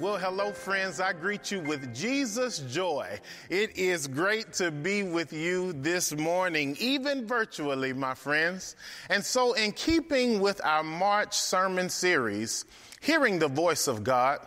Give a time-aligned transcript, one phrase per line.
[0.00, 0.98] Well, hello, friends.
[0.98, 3.20] I greet you with Jesus' joy.
[3.50, 8.76] It is great to be with you this morning, even virtually, my friends.
[9.10, 12.64] And so, in keeping with our March sermon series,
[13.02, 14.38] Hearing the Voice of God,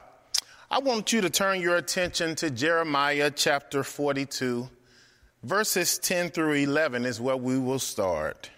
[0.72, 4.68] I want you to turn your attention to Jeremiah chapter 42.
[5.44, 8.50] Verses 10 through 11 is where we will start.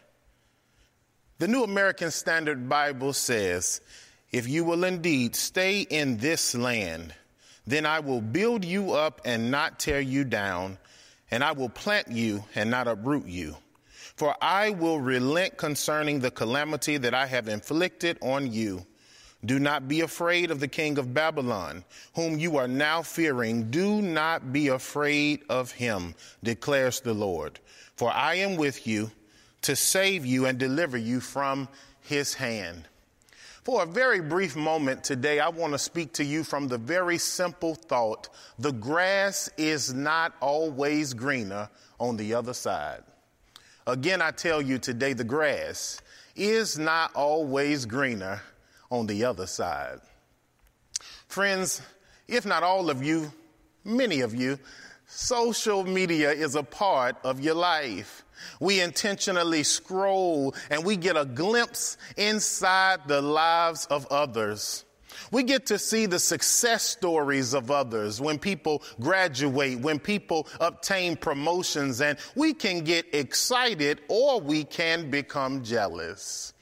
[1.40, 3.82] The New American Standard Bible says,
[4.36, 7.16] if you will indeed stay in this land,
[7.66, 10.78] then I will build you up and not tear you down,
[11.32, 13.56] and I will plant you and not uproot you.
[14.18, 18.86] For I will relent concerning the calamity that I have inflicted on you.
[19.46, 23.72] Do not be afraid of the king of Babylon, whom you are now fearing.
[23.72, 27.62] Do not be afraid of him, declares the Lord.
[27.96, 29.12] For I am with you
[29.62, 31.70] to save you and deliver you from
[32.02, 32.90] his hand.
[33.66, 37.18] For a very brief moment today, I want to speak to you from the very
[37.18, 41.68] simple thought the grass is not always greener
[42.00, 43.02] on the other side.
[43.88, 46.00] Again, I tell you today, the grass
[46.36, 48.40] is not always greener
[48.92, 50.00] on the other side.
[51.28, 51.82] Friends,
[52.28, 53.34] if not all of you,
[53.84, 54.60] many of you,
[55.08, 58.24] social media is a part of your life.
[58.60, 64.86] We intentionally scroll and we get a glimpse inside the lives of others.
[65.32, 71.16] We get to see the success stories of others when people graduate, when people obtain
[71.16, 76.54] promotions, and we can get excited or we can become jealous.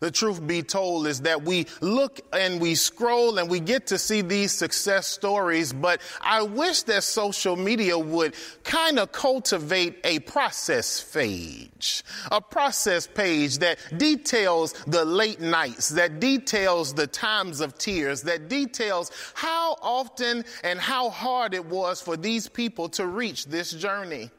[0.00, 3.98] The truth be told is that we look and we scroll and we get to
[3.98, 8.34] see these success stories, but I wish that social media would
[8.64, 12.02] kind of cultivate a process page,
[12.32, 18.48] a process page that details the late nights, that details the times of tears, that
[18.48, 24.30] details how often and how hard it was for these people to reach this journey.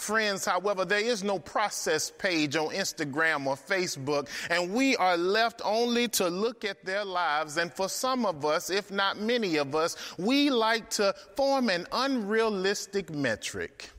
[0.00, 5.60] Friends, however, there is no process page on Instagram or Facebook, and we are left
[5.62, 7.58] only to look at their lives.
[7.58, 11.86] And for some of us, if not many of us, we like to form an
[11.92, 13.90] unrealistic metric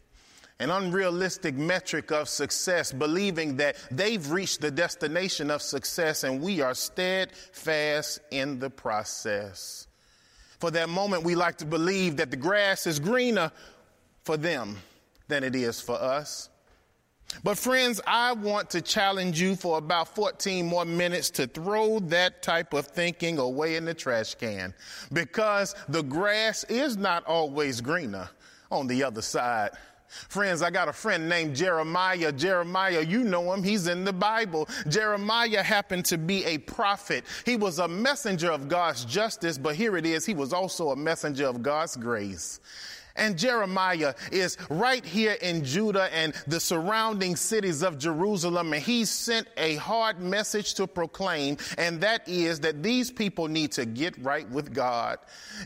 [0.60, 6.62] an unrealistic metric of success, believing that they've reached the destination of success and we
[6.62, 9.88] are steadfast in the process.
[10.60, 13.52] For that moment, we like to believe that the grass is greener
[14.24, 14.78] for them
[15.32, 16.50] than it is for us.
[17.44, 22.44] But, friends, I want to challenge you for about 14 more minutes to throw that
[22.44, 24.74] type of thinking away in the trash can
[25.14, 28.30] because the grass is not always greener
[28.70, 29.72] on the other side.
[30.28, 32.34] Friends, I got a friend named Jeremiah.
[32.34, 33.64] Jeremiah, you know him.
[33.64, 34.68] He's in the Bible.
[34.90, 37.24] Jeremiah happened to be a prophet.
[37.46, 40.26] He was a messenger of God's justice, but here it is.
[40.26, 42.60] He was also a messenger of God's grace.
[43.22, 49.06] And Jeremiah is right here in Judah and the surrounding cities of Jerusalem, and he
[49.06, 54.18] sent a hard message to proclaim, and that is that these people need to get
[54.24, 55.20] right with God.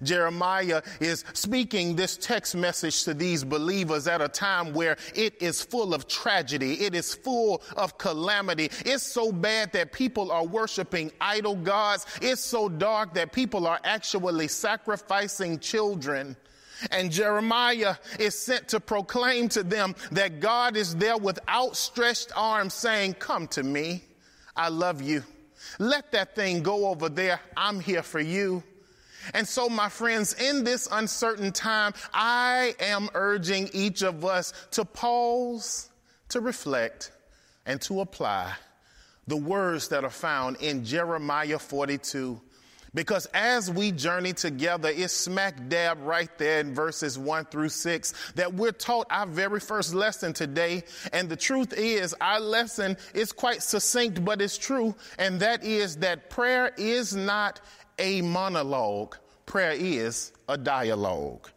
[0.03, 5.63] Jeremiah is speaking this text message to these believers at a time where it is
[5.63, 8.69] full of tragedy, it is full of calamity.
[8.85, 13.79] It's so bad that people are worshiping idol gods, it's so dark that people are
[13.85, 16.35] actually sacrificing children.
[16.91, 22.73] And Jeremiah is sent to proclaim to them that God is there with outstretched arms
[22.73, 24.03] saying, Come to me.
[24.55, 25.23] I love you.
[25.79, 27.39] Let that thing go over there.
[27.57, 28.63] I'm here for you.
[29.33, 34.85] And so, my friends, in this uncertain time, I am urging each of us to
[34.85, 35.89] pause,
[36.29, 37.11] to reflect,
[37.65, 38.53] and to apply
[39.27, 42.39] the words that are found in Jeremiah 42
[42.95, 48.13] because as we journey together, it's smack dab right there in verses one through six
[48.33, 50.83] that we're taught our very first lesson today.
[51.13, 54.95] And the truth is, our lesson is quite succinct, but it's true.
[55.19, 57.61] And that is that prayer is not
[57.99, 61.49] a monologue, prayer is a dialogue.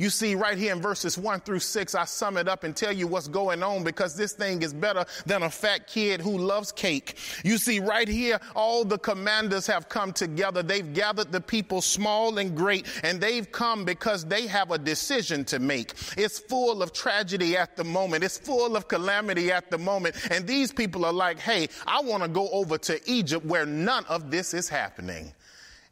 [0.00, 2.90] You see, right here in verses one through six, I sum it up and tell
[2.90, 6.72] you what's going on because this thing is better than a fat kid who loves
[6.72, 7.18] cake.
[7.44, 10.62] You see, right here, all the commanders have come together.
[10.62, 15.44] They've gathered the people small and great, and they've come because they have a decision
[15.44, 15.92] to make.
[16.16, 18.24] It's full of tragedy at the moment.
[18.24, 20.16] It's full of calamity at the moment.
[20.30, 24.06] And these people are like, hey, I want to go over to Egypt where none
[24.06, 25.34] of this is happening.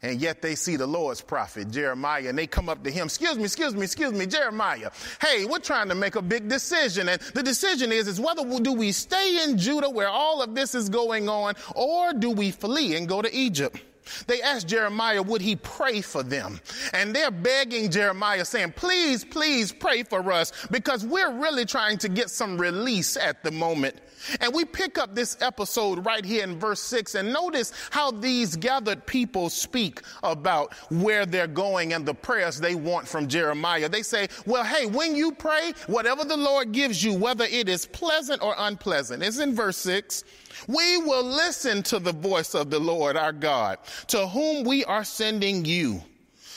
[0.01, 3.37] And yet they see the Lord's prophet, Jeremiah, and they come up to him, excuse
[3.37, 4.91] me, excuse me, excuse me, Jeremiah.
[5.21, 7.09] Hey, we're trying to make a big decision.
[7.09, 10.73] And the decision is, is whether do we stay in Judah where all of this
[10.73, 13.81] is going on, or do we flee and go to Egypt?
[14.27, 16.59] They asked Jeremiah, would he pray for them?
[16.93, 22.09] And they're begging Jeremiah, saying, please, please pray for us because we're really trying to
[22.09, 23.97] get some release at the moment.
[24.41, 28.55] And we pick up this episode right here in verse 6 and notice how these
[28.55, 33.89] gathered people speak about where they're going and the prayers they want from Jeremiah.
[33.89, 37.85] They say, Well, hey, when you pray, whatever the Lord gives you, whether it is
[37.85, 40.23] pleasant or unpleasant, it's in verse 6.
[40.67, 45.03] We will listen to the voice of the Lord our God, to whom we are
[45.03, 46.03] sending you,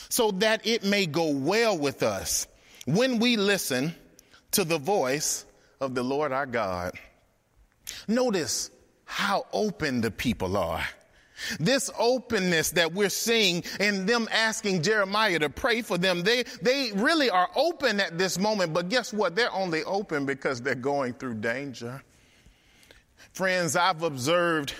[0.09, 2.47] so that it may go well with us
[2.85, 3.95] when we listen
[4.51, 5.45] to the voice
[5.79, 6.93] of the Lord our God.
[8.07, 8.71] Notice
[9.05, 10.83] how open the people are.
[11.59, 16.91] This openness that we're seeing in them asking Jeremiah to pray for them, they, they
[16.93, 19.35] really are open at this moment, but guess what?
[19.35, 22.01] They're only open because they're going through danger.
[23.33, 24.73] Friends, I've observed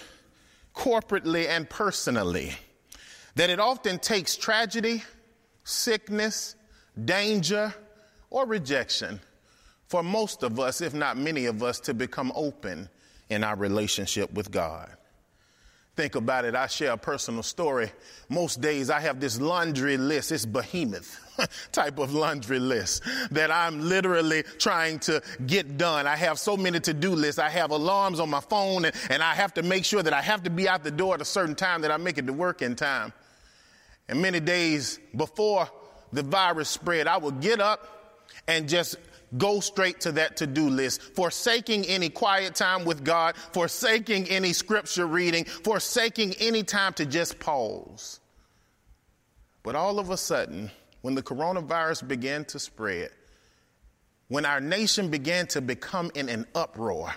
[0.76, 2.54] corporately and personally
[3.36, 5.04] that it often takes tragedy,
[5.64, 6.56] sickness,
[7.04, 7.74] danger,
[8.30, 9.20] or rejection
[9.88, 12.90] for most of us, if not many of us, to become open
[13.30, 14.90] in our relationship with God.
[15.96, 16.56] Think about it.
[16.56, 17.92] I share a personal story.
[18.28, 20.32] Most days I have this laundry list.
[20.32, 21.20] It's behemoth
[21.72, 26.08] type of laundry list that I'm literally trying to get done.
[26.08, 27.38] I have so many to do lists.
[27.38, 30.22] I have alarms on my phone and, and I have to make sure that I
[30.22, 32.34] have to be out the door at a certain time that I make it to
[32.34, 33.14] work in time.
[34.08, 35.70] And many days before
[36.12, 37.88] the virus spread, I would get up
[38.48, 38.98] and just
[39.38, 44.54] go straight to that to do list, forsaking any quiet time with God, forsaking any
[44.54, 48.20] scripture reading, forsaking any time to just pause.
[49.64, 50.70] But all of a sudden,
[51.02, 53.12] when the coronavirus began to spread,
[54.28, 57.14] when our nation began to become in an uproar,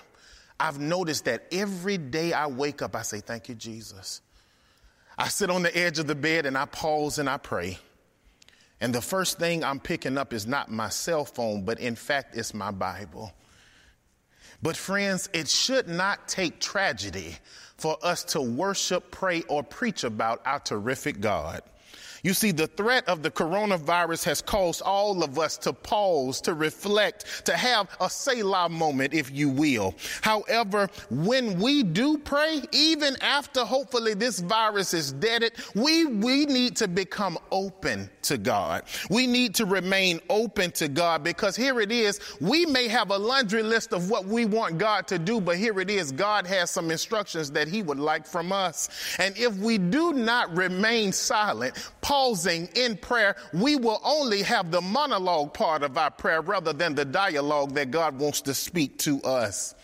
[0.59, 4.23] I've noticed that every day I wake up, I say, Thank you, Jesus.
[5.19, 7.79] I sit on the edge of the bed and I pause and I pray.
[8.81, 12.37] And the first thing I'm picking up is not my cell phone, but in fact,
[12.37, 13.32] it's my Bible.
[14.62, 17.37] But, friends, it should not take tragedy
[17.76, 21.62] for us to worship, pray, or preach about our terrific God.
[22.26, 26.55] You see, the threat of the coronavirus has caused all of us to pause, to
[26.55, 29.94] reflect, to have a Selah moment, if you will.
[30.23, 36.75] However, when we do pray, even after hopefully this virus is deaded, we, we need
[36.78, 38.82] to become open to God.
[39.08, 42.19] We need to remain open to God because here it is.
[42.40, 45.78] We may have a laundry list of what we want God to do, but here
[45.78, 46.11] it is.
[46.11, 48.88] God has some instructions that he would like from us.
[49.20, 54.71] And if we do not remain silent, Paul pausing in prayer, we will only have
[54.71, 58.97] the monologue part of our prayer rather than the dialogue that God wants to speak
[59.01, 59.75] to us.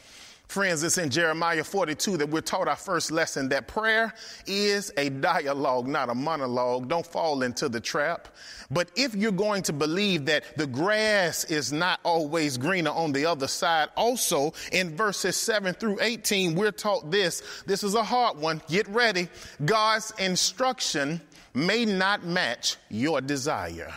[0.49, 4.14] Friends, it's in Jeremiah 42 that we're taught our first lesson that prayer
[4.46, 6.88] is a dialogue, not a monologue.
[6.88, 8.28] Don't fall into the trap.
[8.71, 13.26] But if you're going to believe that the grass is not always greener on the
[13.26, 17.42] other side, also in verses 7 through 18, we're taught this.
[17.66, 18.62] This is a hard one.
[18.68, 19.28] Get ready.
[19.64, 21.21] God's instruction
[21.54, 23.92] may not match your desire.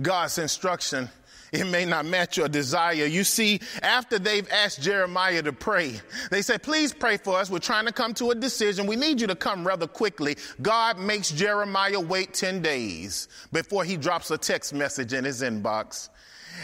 [0.00, 1.08] God's instruction,
[1.52, 3.04] it may not match your desire.
[3.04, 6.00] You see, after they've asked Jeremiah to pray,
[6.30, 7.50] they said, please pray for us.
[7.50, 8.86] We're trying to come to a decision.
[8.86, 10.36] We need you to come rather quickly.
[10.62, 16.08] God makes Jeremiah wait 10 days before he drops a text message in his inbox.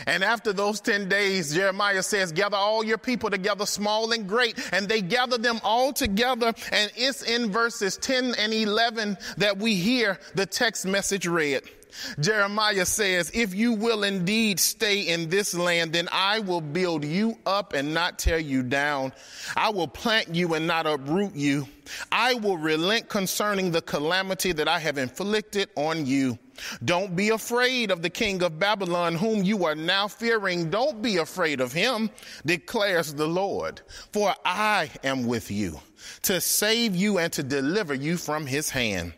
[0.06, 4.58] And after those 10 days, Jeremiah says, gather all your people together, small and great.
[4.72, 6.52] And they gather them all together.
[6.72, 11.62] And it's in verses 10 and 11 that we hear the text message read.
[12.20, 17.38] Jeremiah says, If you will indeed stay in this land, then I will build you
[17.46, 19.12] up and not tear you down.
[19.56, 21.68] I will plant you and not uproot you.
[22.12, 26.38] I will relent concerning the calamity that I have inflicted on you.
[26.84, 30.70] Don't be afraid of the king of Babylon, whom you are now fearing.
[30.70, 32.10] Don't be afraid of him,
[32.44, 33.80] declares the Lord,
[34.12, 35.80] for I am with you
[36.22, 39.12] to save you and to deliver you from his hand.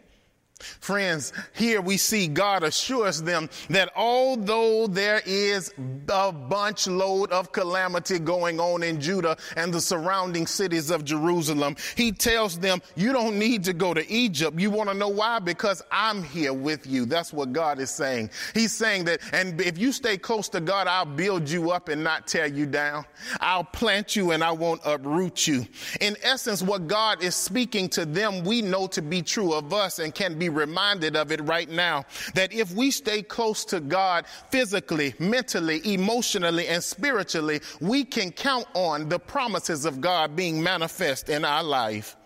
[0.60, 5.72] Friends, here we see God assures them that although there is
[6.08, 11.76] a bunch load of calamity going on in Judah and the surrounding cities of Jerusalem,
[11.96, 14.60] he tells them, you don't need to go to Egypt.
[14.60, 15.38] You want to know why?
[15.38, 17.06] Because I'm here with you.
[17.06, 18.30] That's what God is saying.
[18.52, 22.04] He's saying that, and if you stay close to God, I'll build you up and
[22.04, 23.06] not tear you down.
[23.40, 25.66] I'll plant you and I won't uproot you.
[26.00, 29.98] In essence, what God is speaking to them, we know to be true of us
[29.98, 32.04] and can be reminded of it right now
[32.34, 38.66] that if we stay close to God physically, mentally, emotionally, and spiritually, we can count
[38.74, 42.16] on the promises of God being manifest in our life.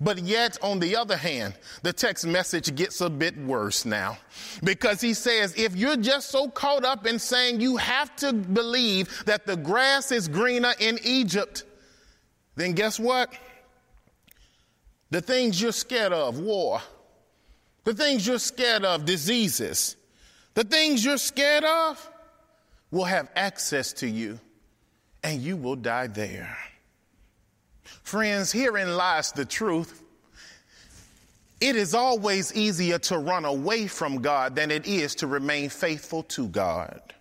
[0.00, 4.18] But yet, on the other hand, the text message gets a bit worse now
[4.62, 9.24] because he says, if you're just so caught up in saying you have to believe
[9.26, 11.64] that the grass is greener in Egypt,
[12.56, 13.32] then guess what?
[15.10, 16.80] The things you're scared of, war,
[17.84, 19.96] the things you're scared of, diseases,
[20.54, 22.10] the things you're scared of
[22.90, 24.38] will have access to you
[25.22, 26.56] and you will die there.
[28.02, 30.02] Friends, herein lies the truth.
[31.60, 36.22] It is always easier to run away from God than it is to remain faithful
[36.24, 37.13] to God.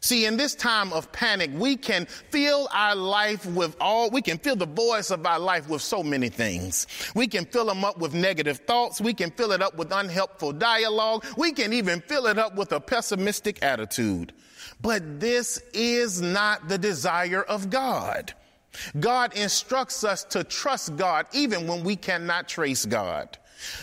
[0.00, 4.38] See, in this time of panic, we can fill our life with all, we can
[4.38, 6.86] fill the voice of our life with so many things.
[7.14, 9.00] We can fill them up with negative thoughts.
[9.00, 11.24] We can fill it up with unhelpful dialogue.
[11.36, 14.32] We can even fill it up with a pessimistic attitude.
[14.80, 18.32] But this is not the desire of God.
[19.00, 23.36] God instructs us to trust God even when we cannot trace God.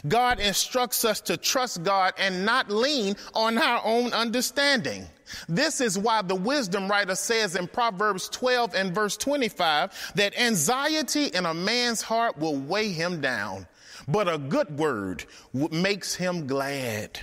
[0.07, 5.05] God instructs us to trust God and not lean on our own understanding.
[5.47, 11.25] This is why the wisdom writer says in Proverbs 12 and verse 25 that anxiety
[11.27, 13.67] in a man's heart will weigh him down,
[14.07, 17.19] but a good word makes him glad.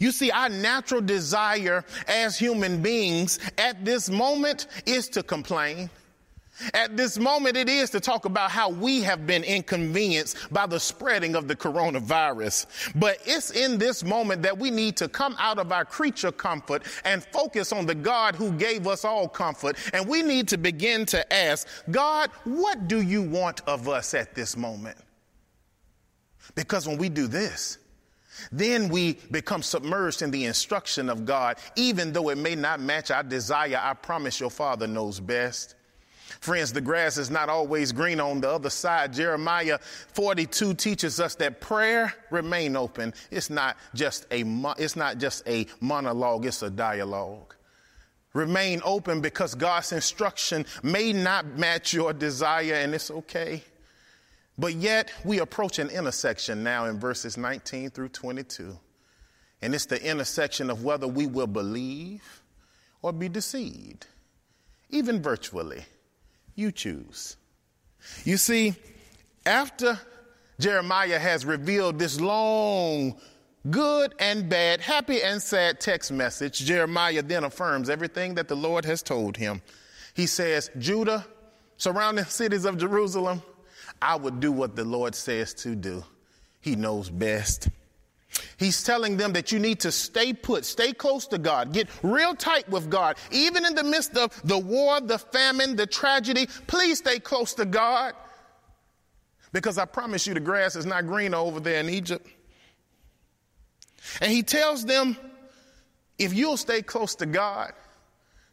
[0.00, 5.90] You see, our natural desire as human beings at this moment is to complain
[6.72, 10.80] at this moment, it is to talk about how we have been inconvenienced by the
[10.80, 12.66] spreading of the coronavirus.
[12.94, 16.82] But it's in this moment that we need to come out of our creature comfort
[17.04, 19.76] and focus on the God who gave us all comfort.
[19.92, 24.34] And we need to begin to ask, God, what do you want of us at
[24.34, 24.96] this moment?
[26.54, 27.78] Because when we do this,
[28.52, 33.10] then we become submerged in the instruction of God, even though it may not match
[33.10, 33.80] our desire.
[33.82, 35.74] I promise your Father knows best.
[36.40, 39.12] Friends, the grass is not always green on the other side.
[39.12, 39.78] Jeremiah
[40.14, 43.14] 42 teaches us that prayer remain open.
[43.30, 44.44] It's not just a
[44.78, 47.54] it's not just a monologue, it's a dialogue.
[48.32, 53.62] Remain open because God's instruction may not match your desire and it's okay.
[54.58, 58.78] But yet we approach an intersection now in verses 19 through 22.
[59.62, 62.42] And it's the intersection of whether we will believe
[63.00, 64.06] or be deceived,
[64.90, 65.84] even virtually.
[66.56, 67.36] You choose.
[68.24, 68.74] You see,
[69.44, 70.00] after
[70.58, 73.16] Jeremiah has revealed this long,
[73.70, 78.84] good and bad, happy and sad text message, Jeremiah then affirms everything that the Lord
[78.84, 79.62] has told him.
[80.14, 81.26] He says, Judah,
[81.76, 83.42] surrounding cities of Jerusalem,
[84.00, 86.04] I would do what the Lord says to do.
[86.60, 87.68] He knows best.
[88.58, 92.34] He's telling them that you need to stay put, stay close to God, get real
[92.34, 93.16] tight with God.
[93.30, 97.66] Even in the midst of the war, the famine, the tragedy, please stay close to
[97.66, 98.14] God.
[99.52, 102.26] Because I promise you, the grass is not greener over there in Egypt.
[104.20, 105.16] And he tells them,
[106.18, 107.72] if you'll stay close to God,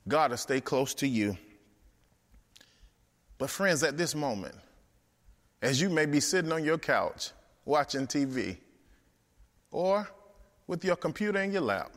[0.07, 1.37] God will stay close to you.
[3.37, 4.55] But, friends, at this moment,
[5.61, 7.31] as you may be sitting on your couch
[7.65, 8.57] watching TV,
[9.73, 10.07] or
[10.67, 11.91] with your computer in your lap,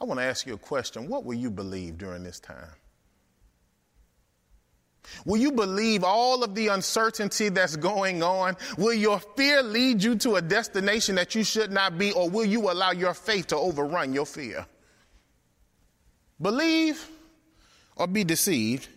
[0.00, 1.08] I want to ask you a question.
[1.08, 2.70] What will you believe during this time?
[5.24, 8.56] Will you believe all of the uncertainty that's going on?
[8.78, 12.44] Will your fear lead you to a destination that you should not be, or will
[12.44, 14.66] you allow your faith to overrun your fear?
[16.40, 17.08] Believe
[17.96, 18.88] or be deceived,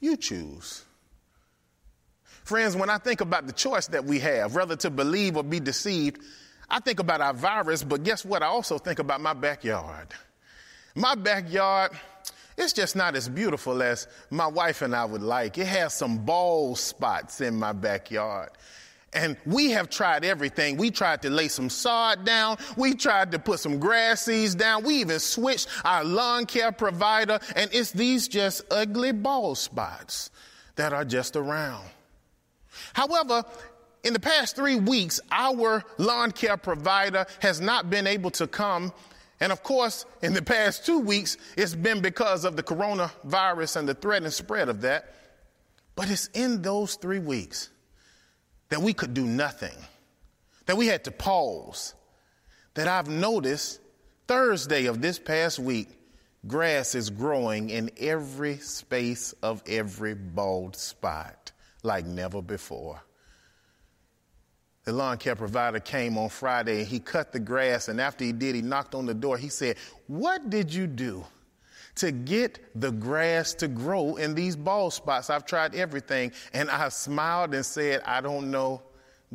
[0.00, 0.84] you choose.
[2.44, 5.60] Friends, when I think about the choice that we have, whether to believe or be
[5.60, 6.20] deceived,
[6.74, 8.42] I think about our virus, but guess what?
[8.42, 10.08] I also think about my backyard.
[10.96, 11.92] My backyard,
[12.58, 15.56] it's just not as beautiful as my wife and I would like.
[15.56, 18.50] It has some bald spots in my backyard.
[19.12, 20.76] And we have tried everything.
[20.76, 22.56] We tried to lay some sod down.
[22.76, 24.82] We tried to put some grass seeds down.
[24.82, 27.38] We even switched our lawn care provider.
[27.54, 30.28] And it's these just ugly bald spots
[30.74, 31.86] that are just around.
[32.94, 33.44] However,
[34.04, 38.92] in the past three weeks, our lawn care provider has not been able to come.
[39.40, 43.88] And of course, in the past two weeks, it's been because of the coronavirus and
[43.88, 45.14] the threat and spread of that.
[45.96, 47.70] But it's in those three weeks
[48.68, 49.76] that we could do nothing,
[50.66, 51.94] that we had to pause,
[52.74, 53.80] that I've noticed
[54.26, 55.88] Thursday of this past week,
[56.46, 63.00] grass is growing in every space of every bald spot like never before.
[64.84, 68.32] The lawn care provider came on Friday and he cut the grass, and after he
[68.32, 69.38] did, he knocked on the door.
[69.38, 69.76] He said,
[70.06, 71.24] What did you do
[71.96, 75.30] to get the grass to grow in these bald spots?
[75.30, 76.32] I've tried everything.
[76.52, 78.82] And I smiled and said, I don't know.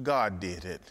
[0.04, 0.82] God did it.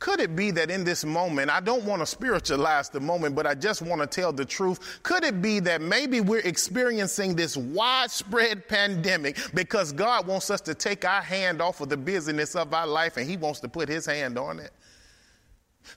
[0.00, 3.46] Could it be that in this moment, I don't want to spiritualize the moment, but
[3.46, 4.98] I just want to tell the truth?
[5.02, 10.74] Could it be that maybe we're experiencing this widespread pandemic because God wants us to
[10.74, 13.90] take our hand off of the busyness of our life and He wants to put
[13.90, 14.72] His hand on it?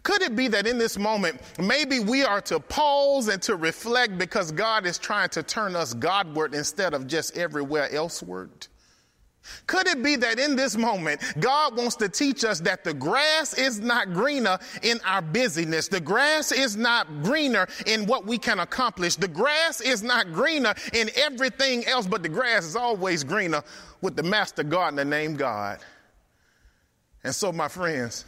[0.03, 4.17] Could it be that in this moment, maybe we are to pause and to reflect
[4.17, 8.67] because God is trying to turn us Godward instead of just everywhere elseward?
[9.67, 13.53] Could it be that in this moment, God wants to teach us that the grass
[13.53, 15.87] is not greener in our busyness?
[15.87, 19.15] The grass is not greener in what we can accomplish.
[19.15, 23.63] The grass is not greener in everything else, but the grass is always greener
[24.01, 25.79] with the master gardener named God.
[27.23, 28.25] And so, my friends,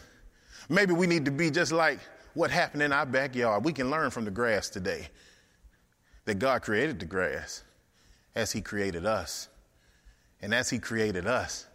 [0.70, 2.00] maybe we need to be just like
[2.34, 3.64] what happened in our backyard.
[3.64, 5.08] We can learn from the grass today
[6.26, 7.64] that God created the grass
[8.36, 9.48] as He created us.
[10.46, 11.66] And as He created us,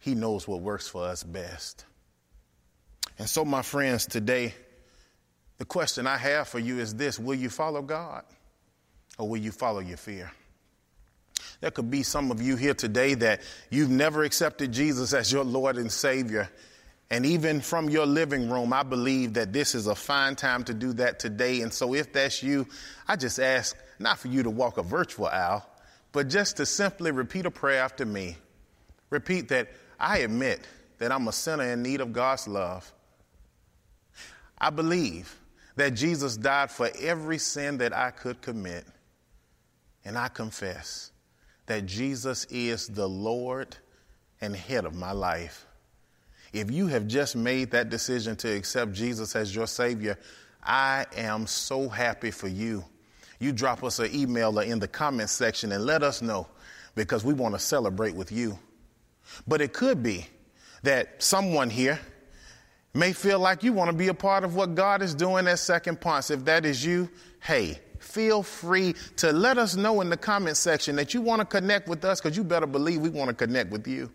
[0.00, 1.84] He knows what works for us best.
[3.16, 4.52] And so, my friends, today,
[5.58, 8.24] the question I have for you is this Will you follow God
[9.18, 10.32] or will you follow your fear?
[11.60, 15.44] There could be some of you here today that you've never accepted Jesus as your
[15.44, 16.50] Lord and Savior.
[17.08, 20.74] And even from your living room, I believe that this is a fine time to
[20.74, 21.60] do that today.
[21.60, 22.66] And so, if that's you,
[23.06, 25.64] I just ask not for you to walk a virtual aisle,
[26.14, 28.36] but just to simply repeat a prayer after me.
[29.10, 29.68] Repeat that
[29.98, 30.60] I admit
[30.98, 32.90] that I'm a sinner in need of God's love.
[34.56, 35.36] I believe
[35.74, 38.86] that Jesus died for every sin that I could commit.
[40.04, 41.10] And I confess
[41.66, 43.76] that Jesus is the Lord
[44.40, 45.66] and head of my life.
[46.52, 50.16] If you have just made that decision to accept Jesus as your Savior,
[50.62, 52.84] I am so happy for you
[53.44, 56.48] you drop us an email or in the comments section and let us know
[56.94, 58.58] because we want to celebrate with you.
[59.46, 60.26] But it could be
[60.82, 62.00] that someone here
[62.94, 65.58] may feel like you want to be a part of what God is doing at
[65.58, 66.30] Second Ponce.
[66.30, 70.96] If that is you, hey, feel free to let us know in the comment section
[70.96, 73.70] that you want to connect with us because you better believe we want to connect
[73.70, 74.10] with you.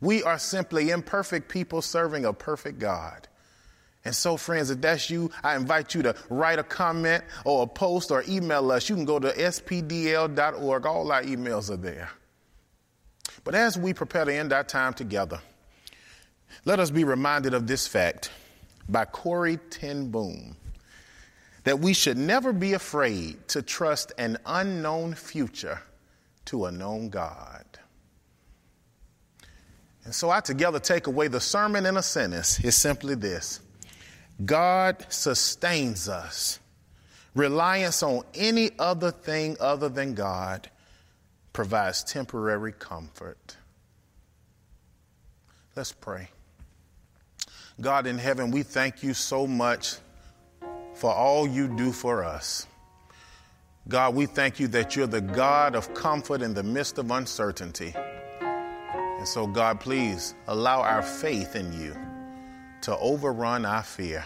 [0.00, 3.28] We are simply imperfect people serving a perfect God.
[4.06, 7.66] And so, friends, if that's you, I invite you to write a comment or a
[7.66, 8.88] post or email us.
[8.88, 10.86] You can go to spdl.org.
[10.86, 12.08] All our emails are there.
[13.42, 15.40] But as we prepare to end our time together,
[16.64, 18.30] let us be reminded of this fact
[18.88, 20.56] by Corrie ten Boom
[21.64, 25.80] that we should never be afraid to trust an unknown future
[26.44, 27.64] to a known God.
[30.04, 33.62] And so I together take away the sermon in a sentence is simply this
[34.44, 36.60] God sustains us.
[37.34, 40.70] Reliance on any other thing other than God
[41.52, 43.56] provides temporary comfort.
[45.74, 46.28] Let's pray.
[47.80, 49.96] God in heaven, we thank you so much
[50.94, 52.66] for all you do for us.
[53.88, 57.94] God, we thank you that you're the God of comfort in the midst of uncertainty.
[58.40, 61.94] And so, God, please allow our faith in you
[62.86, 64.24] to overrun our fear,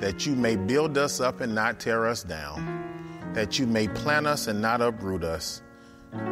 [0.00, 4.26] that you may build us up and not tear us down, that you may plant
[4.26, 5.60] us and not uproot us,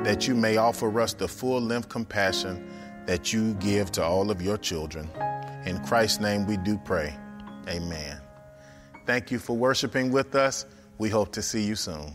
[0.04, 2.66] that you may offer us the full length compassion
[3.04, 5.06] that you give to all of your children.
[5.66, 7.14] In Christ's name we do pray.
[7.68, 8.18] Amen.
[9.04, 10.64] Thank you for worshiping with us.
[10.96, 12.14] We hope to see you soon.